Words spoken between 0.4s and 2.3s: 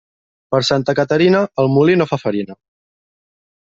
Per Santa Caterina, el molí no fa